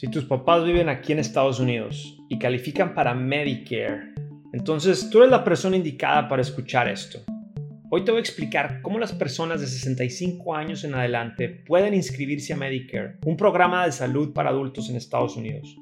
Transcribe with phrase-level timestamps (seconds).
[0.00, 4.14] Si tus papás viven aquí en Estados Unidos y califican para Medicare,
[4.54, 7.18] entonces tú eres la persona indicada para escuchar esto.
[7.90, 12.54] Hoy te voy a explicar cómo las personas de 65 años en adelante pueden inscribirse
[12.54, 15.76] a Medicare, un programa de salud para adultos en Estados Unidos.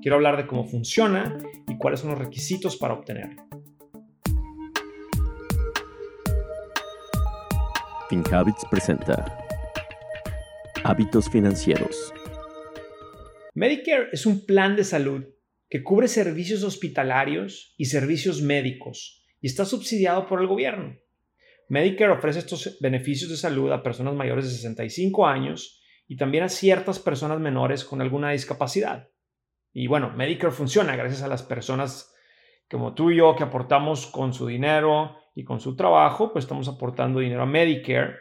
[0.00, 1.36] Quiero hablar de cómo funciona
[1.66, 3.42] y cuáles son los requisitos para obtenerlo.
[8.08, 9.26] FinHabits presenta
[10.84, 12.14] Hábitos financieros
[13.54, 15.24] Medicare es un plan de salud
[15.68, 20.96] que cubre servicios hospitalarios y servicios médicos y está subsidiado por el gobierno.
[21.68, 26.48] Medicare ofrece estos beneficios de salud a personas mayores de 65 años y también a
[26.48, 29.08] ciertas personas menores con alguna discapacidad.
[29.72, 32.14] Y bueno, Medicare funciona gracias a las personas
[32.70, 36.68] como tú y yo que aportamos con su dinero y con su trabajo, pues estamos
[36.68, 38.14] aportando dinero a Medicare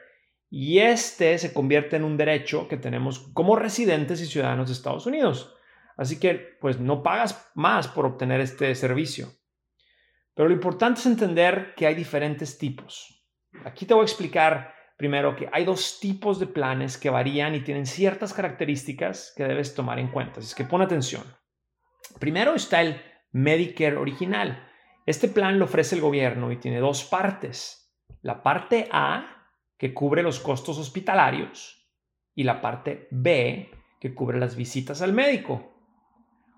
[0.50, 5.06] y este se convierte en un derecho que tenemos como residentes y ciudadanos de Estados
[5.06, 5.56] Unidos.
[5.96, 9.28] Así que pues no pagas más por obtener este servicio.
[10.34, 13.26] Pero lo importante es entender que hay diferentes tipos.
[13.66, 17.62] Aquí te voy a explicar primero que hay dos tipos de planes que varían y
[17.62, 20.40] tienen ciertas características que debes tomar en cuenta.
[20.40, 21.24] Así que pon atención.
[22.20, 23.02] Primero está el
[23.32, 24.68] Medicare original.
[25.06, 27.94] Este plan lo ofrece el gobierno y tiene dos partes.
[28.22, 29.39] La parte A
[29.80, 31.90] que cubre los costos hospitalarios
[32.36, 35.74] y la parte B, que cubre las visitas al médico.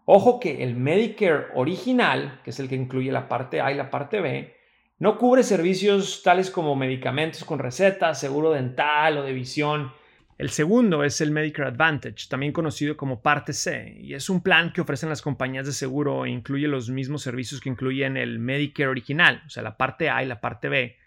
[0.06, 3.92] Ojo que el Medicare original, que es el que incluye la parte A y la
[3.92, 4.56] parte B,
[4.98, 9.94] no cubre servicios tales como medicamentos con receta, seguro dental o de visión.
[10.40, 14.74] El segundo es el Medicare Advantage, también conocido como parte C, y es un plan
[14.74, 18.90] que ofrecen las compañías de seguro e incluye los mismos servicios que incluyen el Medicare
[18.90, 20.98] original, o sea, la parte A y la parte B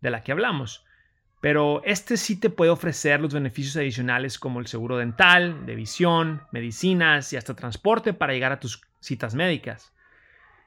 [0.00, 0.84] de la que hablamos.
[1.44, 6.40] Pero este sí te puede ofrecer los beneficios adicionales como el seguro dental, de visión,
[6.52, 9.92] medicinas y hasta transporte para llegar a tus citas médicas.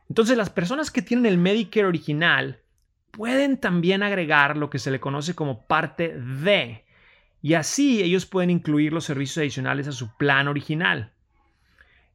[0.08, 2.60] Entonces las personas que tienen el Medicare original
[3.10, 6.86] pueden también agregar lo que se le conoce como parte D
[7.42, 11.12] y así ellos pueden incluir los servicios adicionales a su plan original.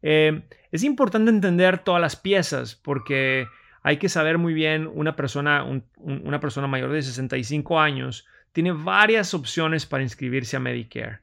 [0.03, 0.41] Eh,
[0.71, 3.49] es importante entender todas las piezas porque
[3.83, 9.35] hay que saber muy bien una persona, una persona mayor de 65 años tiene varias
[9.35, 11.21] opciones para inscribirse a Medicare.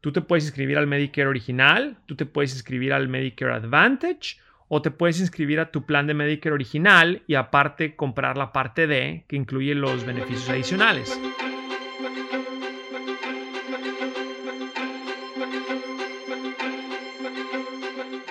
[0.00, 4.38] Tú te puedes inscribir al Medicare original, tú te puedes inscribir al Medicare Advantage
[4.68, 8.86] o te puedes inscribir a tu plan de Medicare original y aparte comprar la parte
[8.86, 11.20] D que incluye los beneficios adicionales.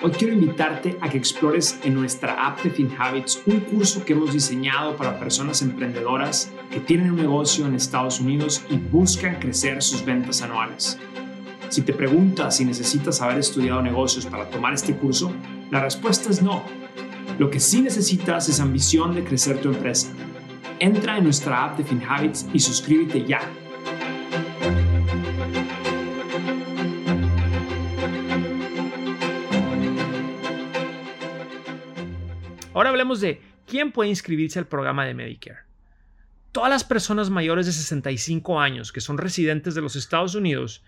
[0.04, 4.32] Hoy quiero invitarte a que explores en nuestra app de FinHabits un curso que hemos
[4.32, 10.04] diseñado para personas emprendedoras que tienen un negocio en Estados Unidos y buscan crecer sus
[10.04, 10.98] ventas anuales.
[11.68, 15.32] Si te preguntas si necesitas haber estudiado negocios para tomar este curso,
[15.70, 16.64] la respuesta es no.
[17.38, 20.08] Lo que sí necesitas es ambición de crecer tu empresa.
[20.80, 23.40] Entra en nuestra app de FinHabits y suscríbete ya
[32.82, 35.60] Ahora hablemos de quién puede inscribirse al programa de Medicare.
[36.50, 40.82] Todas las personas mayores de 65 años que son residentes de los Estados Unidos,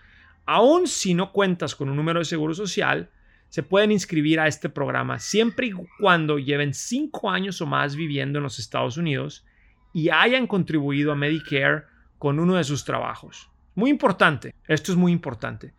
[0.44, 3.10] aun si no cuentas con un número de seguro social,
[3.49, 8.41] se pueden inscribir a este programa siempre y cuando lleven 5 años o más viviendo
[8.41, 9.47] en los Estados Unidos
[9.93, 11.84] y hayan contribuido a Medicare
[12.19, 13.53] con uno de sus trabajos.
[13.77, 15.75] Muy importante, esto es muy importante.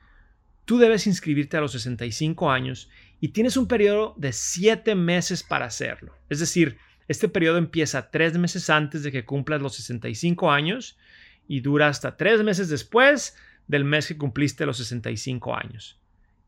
[0.64, 2.90] Tú debes inscribirte a los 65 años
[3.25, 6.16] y tienes un periodo de 7 meses para hacerlo.
[6.30, 6.78] Es decir,
[7.08, 10.96] este periodo empieza 3 meses antes de que cumplas los 65 años
[11.47, 15.97] y dura hasta 3 meses después del mes que cumpliste los 65 años.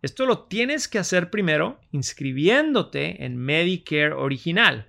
[0.03, 4.85] Esto lo tienes que hacer primero inscribiéndote en Medicare original.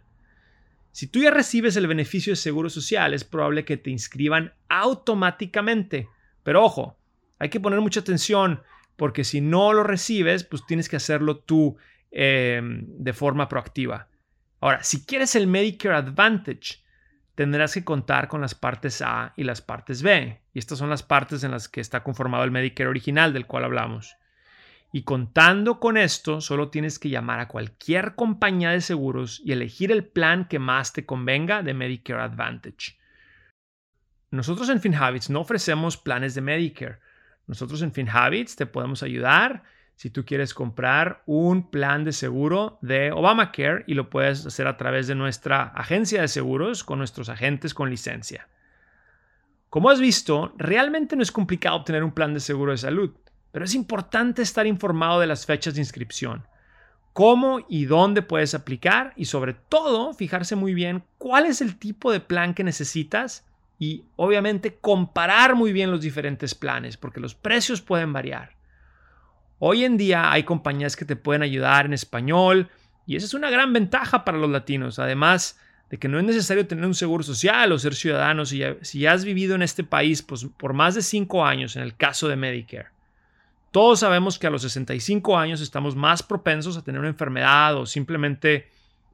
[0.93, 6.07] Si tú ya recibes el beneficio de seguro social, es probable que te inscriban automáticamente.
[6.43, 6.99] Pero ojo,
[7.39, 8.61] hay que poner mucha atención
[8.99, 11.77] porque si no lo recibes, pues tienes que hacerlo tú
[12.11, 14.09] em, de forma proactiva.
[14.61, 16.83] Ahora, si quieres el Medicare Advantage,
[17.37, 20.41] tendrás que contar con las partes A y las partes B.
[20.53, 23.63] Y estas son las partes en las que está conformado el Medicare original del cual
[23.63, 24.17] hablamos.
[24.91, 29.93] Y contando con esto, solo tienes que llamar a cualquier compañía de seguros y elegir
[29.93, 32.99] el plan que más te convenga de Medicare Advantage.
[34.33, 36.99] Nosotros en FinHabits no ofrecemos planes de Medicare,
[37.49, 39.65] nosotros en FinHabits te podemos ayudar
[39.97, 44.77] si tú quieres comprar un plan de seguro de Obamacare y lo puedes hacer a
[44.77, 48.47] través de nuestra agencia de seguros con nuestros agentes con licencia.
[49.71, 53.11] Como has visto, realmente no es complicado obtener un plan de seguro de salud.
[53.51, 56.47] pero es importante estar informado de las fechas de inscripción,
[57.15, 62.13] cómo y dónde puedes aplicar y sobre todo fijarse muy bien cuál es el tipo
[62.13, 63.48] de plan que necesitas
[63.79, 68.57] y obviamente comparar muy bien los diferentes planes porque los precios pueden variar.
[69.61, 72.69] Hoy en día hay compañías que te pueden ayudar en español
[73.07, 74.99] y esa es una gran ventaja para los latinos.
[74.99, 75.59] Además
[75.91, 79.07] de que no es necesario tener un seguro social o ser ciudadano si ya, si
[79.07, 82.37] has vivido en este país pues, por más de cinco años en el caso de
[82.37, 82.89] Medicare.
[83.71, 87.87] Todos sabemos que a los 65 años estamos más propensos a tener una enfermedad o
[87.87, 88.71] simplemente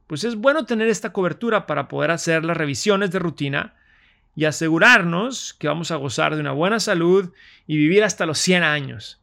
[0.06, 3.75] pues es bueno tener esta cobertura para poder hacer las revisiones de rutina
[4.37, 7.33] y asegurarnos que vamos a gozar de una buena salud
[7.67, 9.21] y vivir hasta los 100 años.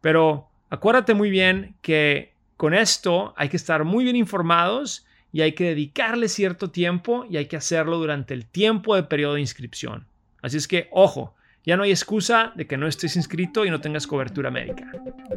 [0.00, 5.52] Pero acuérdate muy bien que con esto hay que estar muy bien informados y hay
[5.52, 10.06] que dedicarle cierto tiempo y hay que hacerlo durante el tiempo de periodo de inscripción.
[10.42, 13.80] Así es que, ojo, ya no hay excusa de que no estés inscrito y no
[13.80, 14.92] tengas cobertura médica.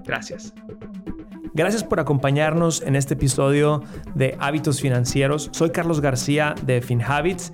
[0.06, 0.54] Gracias.
[1.54, 3.82] Gracias por acompañarnos en este episodio
[4.14, 5.50] de Hábitos Financieros.
[5.54, 7.54] Soy Carlos García de FinHabits.